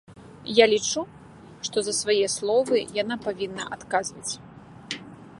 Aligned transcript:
Я 0.59 0.65
лічу, 0.71 1.01
што 1.67 1.77
за 1.87 1.93
свае 1.97 2.27
словы 2.37 2.77
яна 3.01 3.17
павінна 3.27 3.63
адказваць. 3.77 4.33